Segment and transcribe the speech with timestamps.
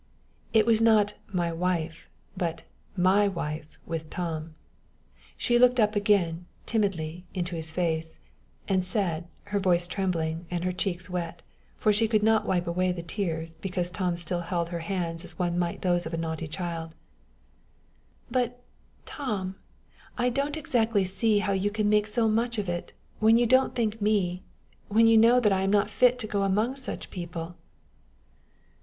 [0.51, 2.63] It was not "my wife," but
[2.97, 4.55] "my wife" with Tom.
[5.37, 8.17] She looked again up timidly in his face,
[8.67, 11.43] and said, her voice trembling, and her cheeks wet,
[11.77, 15.37] for she could not wipe away the tears, because Tom still held her hands as
[15.37, 16.95] one might those of a naughty child:
[18.31, 18.59] "But,
[19.05, 19.53] Tom!
[20.17, 23.75] I don't exactly see how you can make so much of it, when you don't
[23.75, 24.41] think me
[24.87, 27.55] when you know I am not fit to go among such people."